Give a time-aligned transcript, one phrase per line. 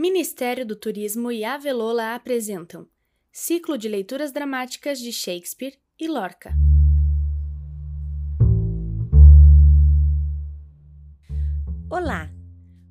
[0.00, 2.88] Ministério do Turismo e Avelola apresentam
[3.30, 6.54] Ciclo de Leituras Dramáticas de Shakespeare e Lorca.
[11.90, 12.30] Olá,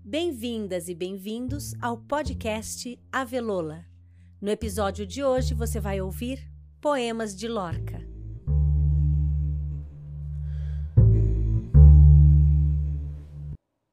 [0.05, 3.87] bem-vindas e bem-vindos ao podcast Avelola.
[4.39, 6.47] No episódio de hoje você vai ouvir
[6.79, 8.07] Poemas de Lorca.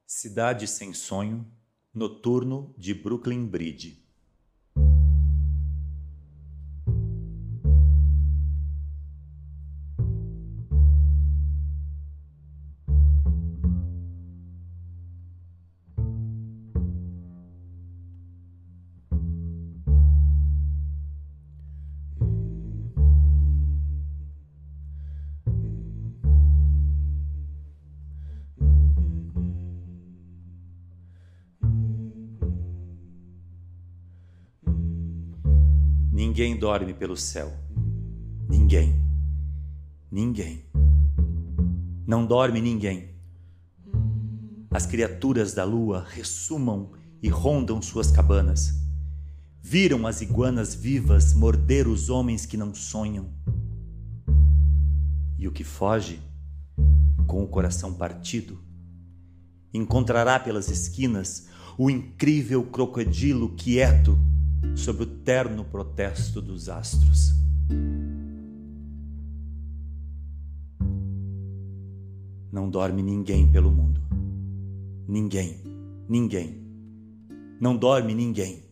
[0.07, 1.51] Cidade Sem Sonho,
[1.97, 4.06] Noturno de Brooklyn Bridge.
[36.37, 37.51] Ninguém dorme pelo céu.
[38.47, 38.95] Ninguém.
[40.13, 40.67] Ninguém.
[42.07, 43.09] Não dorme ninguém.
[44.71, 48.75] As criaturas da lua ressumam e rondam suas cabanas.
[49.63, 53.31] Viram as iguanas vivas morder os homens que não sonham.
[55.39, 56.21] E o que foge,
[57.27, 58.59] com o coração partido,
[59.73, 64.19] encontrará pelas esquinas o incrível crocodilo quieto
[64.75, 67.35] sob o terno protesto dos astros.
[72.53, 74.01] Não dorme ninguém pelo mundo.
[75.07, 75.63] Ninguém,
[76.09, 76.65] ninguém.
[77.61, 78.65] Não dorme ninguém.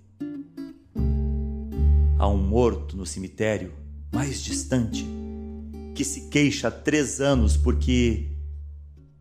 [2.18, 3.72] Há um morto no cemitério,
[4.12, 5.04] mais distante,
[5.94, 8.30] que se queixa há três anos porque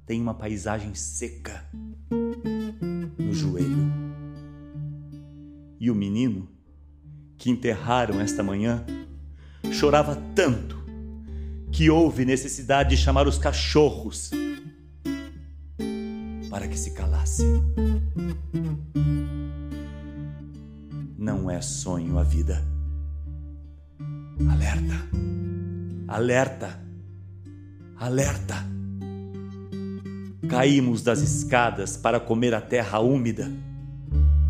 [0.06, 1.66] tem uma paisagem seca
[3.18, 3.92] no joelho.
[5.80, 6.48] E o menino
[7.44, 8.86] que enterraram esta manhã
[9.70, 10.82] chorava tanto
[11.74, 14.32] que houve necessidade de chamar os cachorros
[16.50, 17.44] para que se calasse.
[21.18, 22.64] Não é sonho a vida.
[24.50, 24.96] Alerta,
[26.08, 26.80] alerta,
[27.98, 28.56] alerta.
[30.48, 33.52] Caímos das escadas para comer a terra úmida,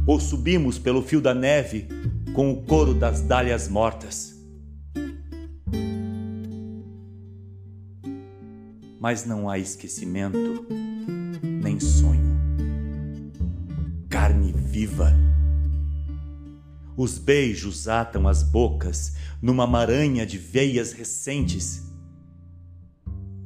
[0.06, 1.88] ou subimos pelo fio da neve
[2.34, 4.34] com o coro das dálias mortas.
[9.00, 10.66] Mas não há esquecimento,
[11.44, 12.34] nem sonho.
[14.10, 15.14] Carne viva.
[16.98, 21.84] Os beijos atam as bocas numa maranha de veias recentes.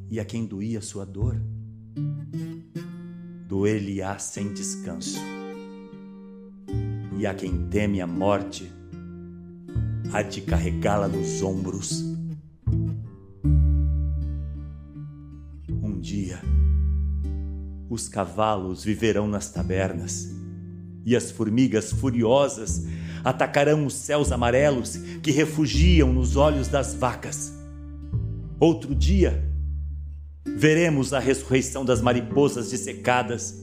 [0.09, 1.35] E a quem doía sua dor,
[3.47, 5.19] doer-lhe-á sem descanso.
[7.17, 8.76] E a quem teme a morte,
[10.12, 12.03] há de carregá-la nos ombros.
[15.69, 16.41] Um dia,
[17.90, 20.29] os cavalos viverão nas tabernas
[21.06, 22.85] e as formigas furiosas
[23.23, 27.53] atacarão os céus amarelos que refugiam nos olhos das vacas.
[28.59, 29.44] Outro dia,
[30.46, 33.56] veremos a ressurreição das mariposas dissecadas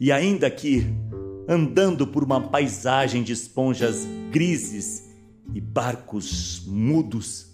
[0.00, 0.86] e ainda que
[1.48, 5.07] andando por uma paisagem de esponjas grises
[5.54, 7.46] e barcos mudos,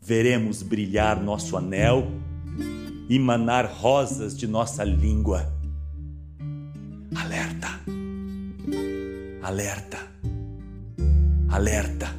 [0.00, 2.06] veremos brilhar nosso anel
[3.08, 5.52] e manar rosas de nossa língua.
[7.14, 7.68] Alerta!
[9.42, 9.98] Alerta!
[11.48, 12.14] Alerta!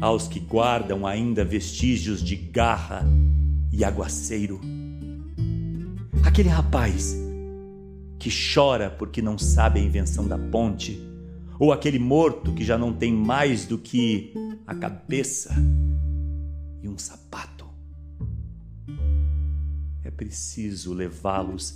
[0.00, 3.04] Aos que guardam ainda vestígios de garra
[3.72, 4.60] e aguaceiro.
[6.24, 7.16] Aquele rapaz
[8.18, 11.13] que chora porque não sabe a invenção da ponte
[11.58, 14.32] ou aquele morto que já não tem mais do que
[14.66, 15.54] a cabeça
[16.82, 17.64] e um sapato.
[20.02, 21.74] É preciso levá-los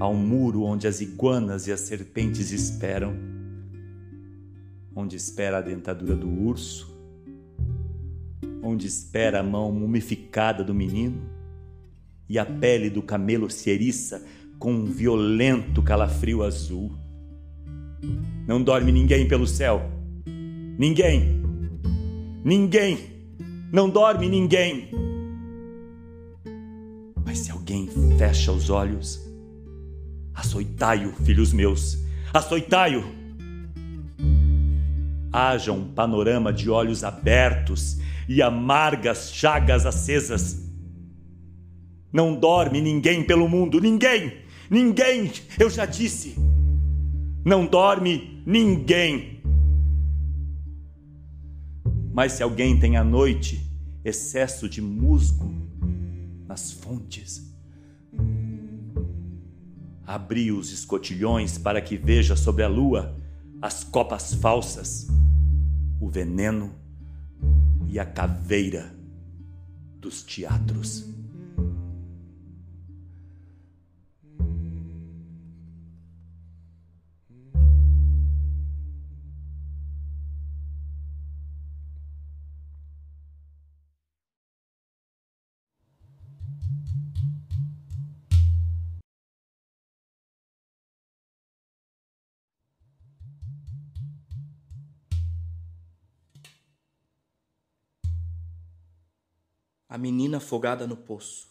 [0.00, 3.14] ao muro onde as iguanas e as serpentes esperam,
[4.94, 6.92] onde espera a dentadura do urso,
[8.62, 11.22] onde espera a mão mumificada do menino
[12.28, 14.24] e a pele do camelo se eriça
[14.58, 17.07] com um violento calafrio azul
[18.46, 19.90] não dorme ninguém pelo céu.
[20.78, 21.42] Ninguém.
[22.44, 22.98] Ninguém.
[23.70, 24.90] Não dorme ninguém.
[27.24, 29.20] Mas se alguém fecha os olhos,
[30.34, 31.98] açoitai-o, filhos meus,
[32.32, 33.04] açoitai-o.
[35.30, 40.66] Haja um panorama de olhos abertos e amargas chagas acesas.
[42.10, 44.38] Não dorme ninguém pelo mundo, ninguém,
[44.70, 46.47] ninguém, eu já disse.
[47.48, 49.42] Não dorme ninguém.
[52.12, 53.66] Mas se alguém tem à noite
[54.04, 55.50] excesso de musgo
[56.46, 57.50] nas fontes,
[60.06, 63.16] abri os escotilhões para que veja sobre a lua
[63.62, 65.08] as copas falsas,
[66.00, 66.74] o veneno
[67.88, 68.94] e a caveira
[69.98, 71.17] dos teatros.
[99.88, 101.48] A menina afogada no poço.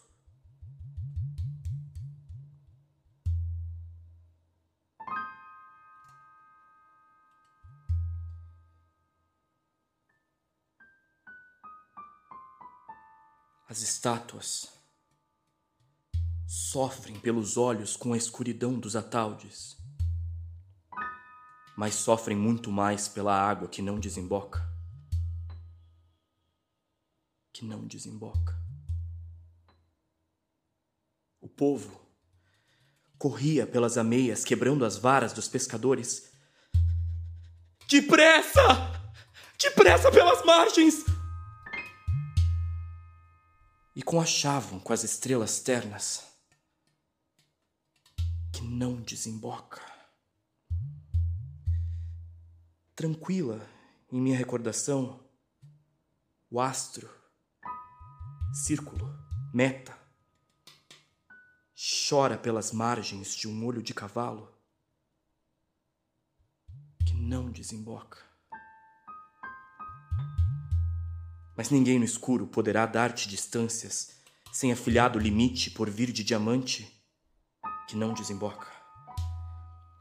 [13.68, 14.68] As estátuas
[16.46, 19.76] sofrem pelos olhos com a escuridão dos ataldes,
[21.76, 24.67] mas sofrem muito mais pela água que não desemboca
[27.58, 28.56] que não desemboca.
[31.40, 32.00] O povo
[33.18, 36.30] corria pelas ameias, quebrando as varas dos pescadores.
[37.88, 38.62] Depressa!
[39.58, 41.04] Depressa pelas margens!
[43.96, 46.22] E conchavam com as estrelas ternas
[48.52, 49.82] que não desemboca.
[52.94, 53.68] Tranquila
[54.12, 55.18] em minha recordação,
[56.48, 57.17] o astro
[58.52, 59.14] círculo,
[59.52, 59.96] meta.
[62.08, 64.52] Chora pelas margens de um olho de cavalo
[67.06, 68.18] que não desemboca.
[71.56, 74.16] Mas ninguém no escuro poderá dar-te distâncias
[74.52, 77.00] sem afilhado limite por vir de diamante
[77.86, 78.66] que não desemboca.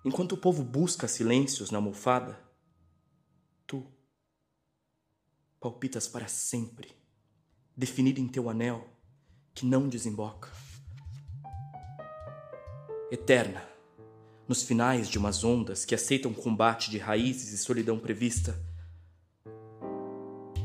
[0.05, 2.41] Enquanto o povo busca silêncios na almofada,
[3.65, 3.85] tu
[5.59, 6.96] palpitas para sempre
[7.77, 8.89] definida em teu anel
[9.53, 10.49] que não desemboca.
[13.11, 13.63] Eterna,
[14.47, 18.59] nos finais de umas ondas que aceitam combate de raízes e solidão prevista.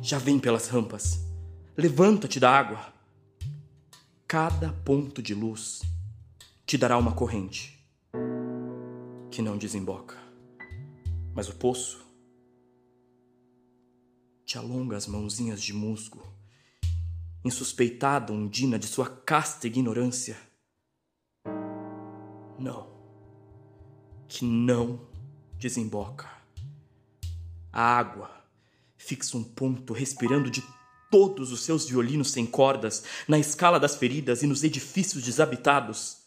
[0.01, 1.21] Já vem pelas rampas,
[1.77, 2.93] levanta-te da água.
[4.27, 5.83] Cada ponto de luz
[6.65, 7.79] te dará uma corrente
[9.31, 10.17] que não desemboca.
[11.35, 12.07] Mas o poço
[14.47, 16.42] te alonga as mãozinhas de musgo
[17.45, 20.37] insuspeitada undina de sua casta ignorância.
[22.59, 22.89] Não,
[24.29, 25.01] que não
[25.59, 26.31] desemboca.
[27.73, 28.31] A água
[28.97, 30.63] fixa um ponto respirando de
[31.11, 36.23] todos os seus violinos sem cordas na escala das feridas e nos edifícios desabitados.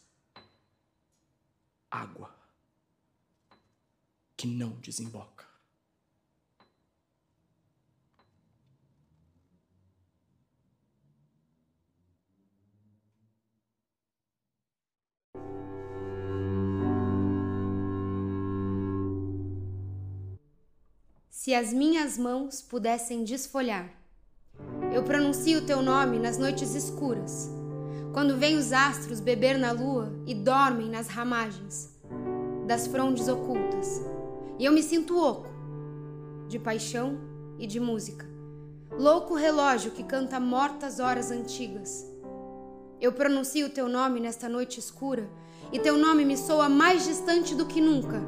[1.89, 2.35] Água
[4.35, 5.44] que não desemboca.
[21.45, 23.87] Se as minhas mãos pudessem desfolhar.
[24.91, 27.51] Eu pronuncio teu nome nas noites escuras,
[28.13, 31.93] quando vêm os astros beber na lua e dormem nas ramagens
[32.65, 34.01] das frondes ocultas.
[34.57, 35.47] E eu me sinto oco,
[36.47, 37.19] de paixão
[37.59, 38.25] e de música.
[38.97, 42.11] Louco relógio que canta mortas horas antigas.
[42.99, 45.29] Eu pronuncio teu nome nesta noite escura,
[45.71, 48.21] e teu nome me soa mais distante do que nunca,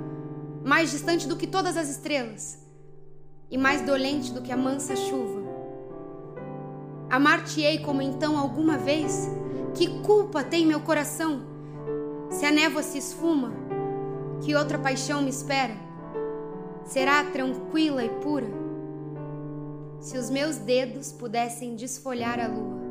[0.64, 2.60] mais distante do que todas as estrelas
[3.50, 5.42] e mais dolente do que a mansa chuva.
[7.10, 9.30] Amar-te-ei como então alguma vez?
[9.74, 11.42] Que culpa tem meu coração?
[12.30, 13.54] Se a névoa se esfuma,
[14.42, 15.76] que outra paixão me espera?
[16.84, 18.48] Será tranquila e pura?
[20.02, 22.87] Se os meus dedos pudessem desfolhar a lua.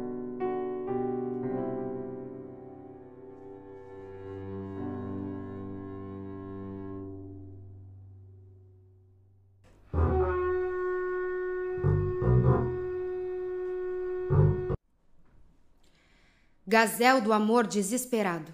[16.77, 18.53] Gazel do amor desesperado.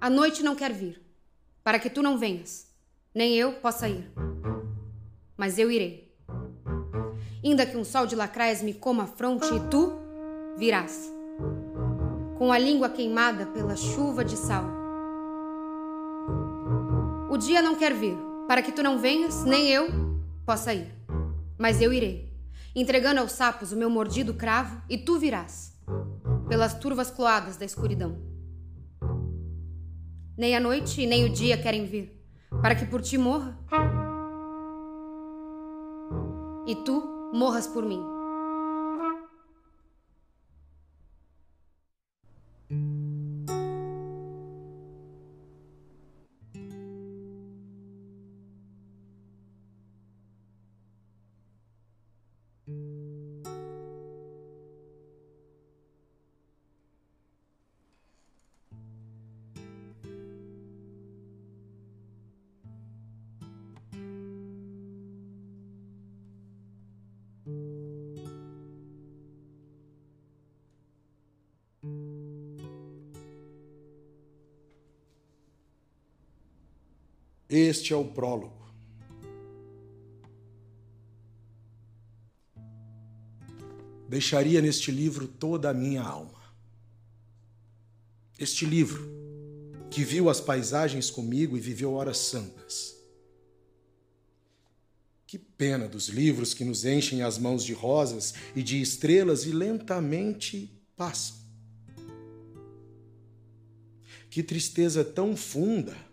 [0.00, 1.00] A noite não quer vir,
[1.62, 2.66] para que tu não venhas,
[3.14, 4.10] nem eu possa ir.
[5.36, 6.12] Mas eu irei.
[7.44, 9.92] ainda que um sol de lacraias me coma a fronte e tu
[10.56, 11.08] virás,
[12.36, 14.87] com a língua queimada pela chuva de sal.
[17.38, 18.18] O dia não quer vir,
[18.48, 19.86] para que tu não venhas, nem eu
[20.44, 20.92] possa ir.
[21.56, 22.36] Mas eu irei,
[22.74, 25.72] entregando aos sapos o meu mordido cravo, e tu virás,
[26.48, 28.18] pelas turvas cloadas da escuridão.
[30.36, 32.20] Nem a noite e nem o dia querem vir,
[32.60, 33.56] para que por ti morra.
[36.66, 38.17] E tu morras por mim.
[77.48, 78.58] Este é o prólogo.
[84.06, 86.38] Deixaria neste livro toda a minha alma.
[88.38, 89.08] Este livro,
[89.90, 92.96] que viu as paisagens comigo e viveu horas santas.
[95.26, 99.52] Que pena dos livros que nos enchem as mãos de rosas e de estrelas e
[99.52, 101.36] lentamente passam.
[104.30, 106.07] Que tristeza tão funda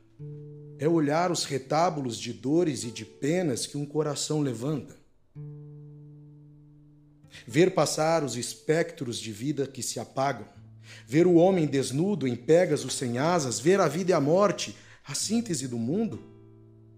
[0.77, 4.96] é olhar os retábulos de dores e de penas que um coração levanta.
[7.48, 10.48] Ver passar os espectros de vida que se apagam,
[11.08, 15.13] ver o homem desnudo em Pégaso sem asas, ver a vida e a morte, a
[15.13, 16.20] síntese do mundo,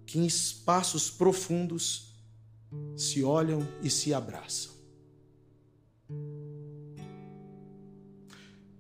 [0.06, 2.14] que em espaços profundos
[2.96, 4.72] se olham e se abraçam.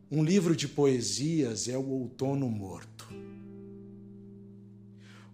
[0.10, 2.97] Um livro de poesias é o outono morto.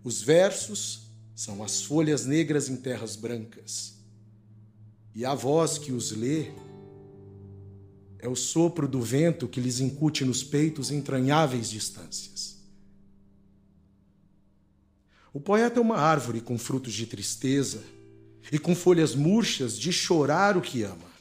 [0.04, 3.94] Os versos são as folhas negras em terras brancas.
[5.16, 6.52] E a voz que os lê
[8.20, 12.58] é o sopro do vento que lhes incute nos peitos entranháveis distâncias.
[15.34, 17.82] O poeta é uma árvore com frutos de tristeza
[18.52, 21.12] e com folhas murchas de chorar o que ama.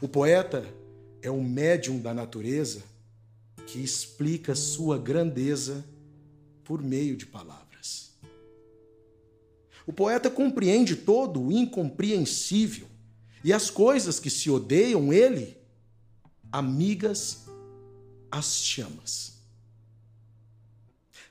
[0.00, 0.66] O poeta
[1.20, 2.82] é o médium da natureza
[3.66, 5.84] que explica sua grandeza
[6.64, 7.65] por meio de palavras.
[9.86, 12.88] O poeta compreende todo o incompreensível
[13.44, 15.56] e as coisas que se odeiam, ele,
[16.50, 17.44] amigas,
[18.28, 19.36] as chamas.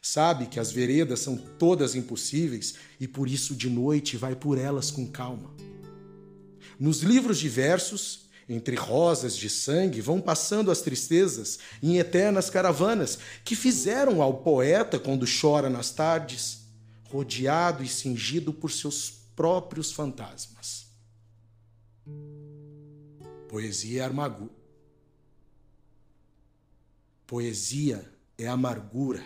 [0.02, 4.90] Sabe que as veredas são todas impossíveis e por isso de noite vai por elas
[4.90, 5.54] com calma.
[6.80, 13.56] Nos livros diversos, entre rosas de sangue, vão passando as tristezas em eternas caravanas que
[13.56, 16.65] fizeram ao poeta quando chora nas tardes
[17.10, 20.88] rodeado e cingido por seus próprios fantasmas.
[23.48, 24.52] Poesia é amargura.
[27.28, 29.26] Poesia é amargura.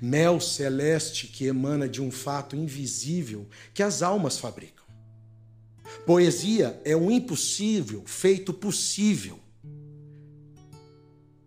[0.00, 4.84] Mel celeste que emana de um fato invisível que as almas fabricam.
[6.04, 9.38] Poesia é o impossível feito possível.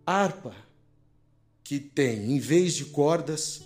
[0.04, 0.54] Harpa
[1.62, 3.62] que tem, em vez de cordas,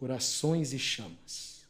[0.00, 1.60] corações e chamas.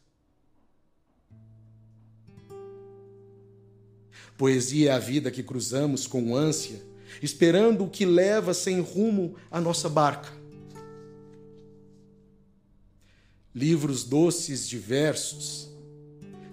[4.37, 6.81] Poesia é a vida que cruzamos com ânsia,
[7.21, 10.31] esperando o que leva sem rumo a nossa barca.
[13.53, 15.69] Livros doces de versos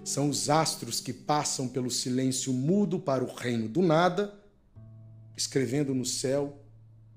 [0.03, 4.37] são os astros que passam pelo silêncio mudo para o reino do nada,
[5.37, 6.61] escrevendo no céu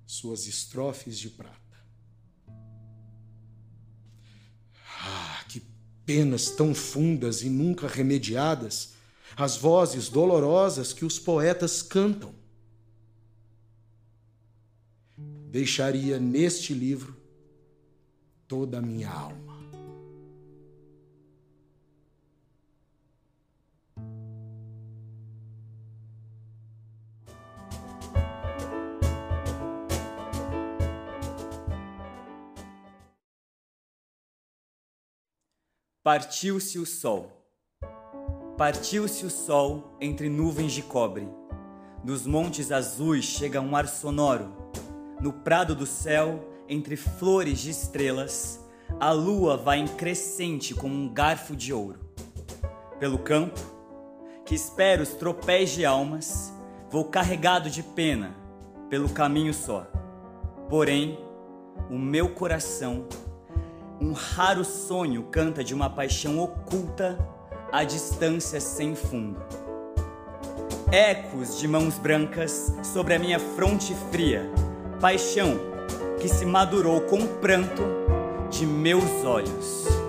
[0.06, 1.61] suas estrofes de prata.
[6.04, 8.92] Penas tão fundas e nunca remediadas,
[9.36, 12.34] as vozes dolorosas que os poetas cantam.
[15.50, 17.16] Deixaria neste livro
[18.48, 19.51] toda a minha alma.
[36.04, 37.30] Partiu-se o sol.
[38.58, 41.28] Partiu-se o sol entre nuvens de cobre.
[42.02, 44.52] Dos montes azuis chega um ar sonoro.
[45.20, 48.58] No prado do céu, entre flores de estrelas,
[48.98, 52.00] a lua vai em crescente como um garfo de ouro.
[52.98, 53.60] Pelo campo,
[54.44, 56.52] que espero os tropéis de almas,
[56.90, 58.34] vou carregado de pena
[58.90, 59.86] pelo caminho só.
[60.68, 61.16] Porém,
[61.88, 63.06] o meu coração,
[64.02, 67.16] um raro sonho canta de uma paixão oculta
[67.70, 69.40] à distância sem fundo.
[70.90, 74.50] Ecos de mãos brancas sobre a minha fronte fria,
[75.00, 75.54] paixão
[76.20, 77.82] que se madurou com pranto
[78.50, 80.01] de meus olhos.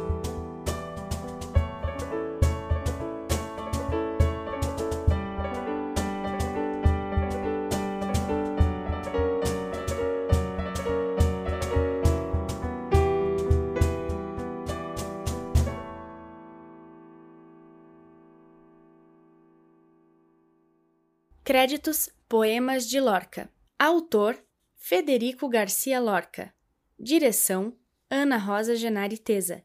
[21.64, 23.50] Créditos: Poemas de Lorca.
[23.80, 24.38] Autor:
[24.76, 26.54] Federico Garcia Lorca.
[27.00, 27.74] Direção:
[28.10, 29.64] Ana Rosa Genari Teza.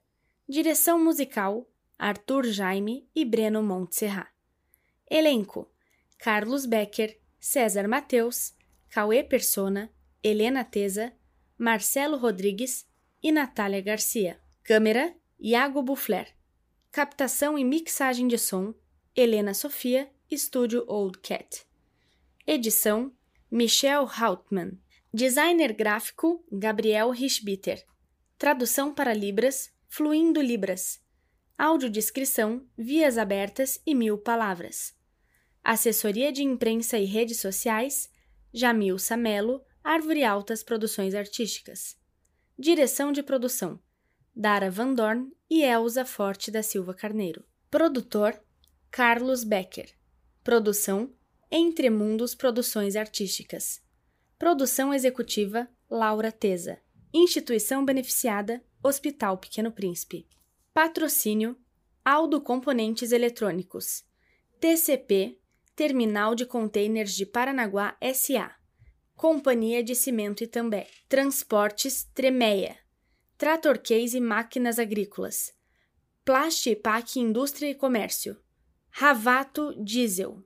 [0.49, 4.29] Direção musical: Arthur Jaime e Breno Montserrat.
[5.11, 5.69] Elenco:
[6.21, 8.55] Carlos Becker, César Mateus,
[8.91, 11.13] Cauê Persona, Helena Teza,
[11.59, 12.87] Marcelo Rodrigues
[13.21, 14.41] e Natália Garcia.
[14.63, 16.33] Câmera: Iago Buffler.
[16.93, 18.73] Captação e mixagem de som:
[19.17, 21.67] Helena Sofia, Estúdio Old Cat.
[22.51, 23.13] Edição:
[23.51, 24.81] Michel Hautmann.
[25.13, 27.85] Designer gráfico: Gabriel Richbitter.
[28.39, 30.99] Tradução para Libras: Fluindo Libras.
[31.59, 34.95] Audiodescrição: Vias abertas e mil palavras.
[35.63, 38.09] Assessoria de imprensa e redes sociais:
[38.51, 41.99] Jamil Samelo, Árvore Altas Produções Artísticas.
[42.59, 43.79] Direção de produção:
[44.35, 47.45] Dara Van Dorn e Elza Forte da Silva Carneiro.
[47.71, 48.43] Produtor:
[48.91, 49.95] Carlos Becker.
[50.43, 51.13] Produção:
[51.51, 53.81] entre Mundos Produções Artísticas.
[54.39, 56.79] Produção executiva Laura Teza.
[57.13, 60.29] Instituição beneficiada Hospital Pequeno Príncipe.
[60.75, 61.57] Patrocínio
[62.05, 64.05] Aldo Componentes Eletrônicos.
[64.61, 65.39] TCP
[65.75, 68.55] Terminal de Containers de Paranaguá SA.
[69.15, 70.87] Companhia de Cimento Itambé.
[71.09, 72.77] Transportes Tremeia.
[73.39, 75.55] Trator Case Máquinas Agrícolas.
[76.25, 78.37] Plastipac Indústria e Comércio.
[78.91, 80.45] Ravato Diesel.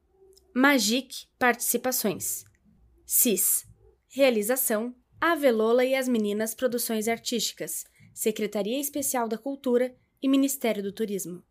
[0.55, 2.45] Magic Participações.
[3.07, 3.65] CIS.
[4.11, 11.43] Realização: Avelola e as Meninas Produções Artísticas, Secretaria Especial da Cultura e Ministério do Turismo.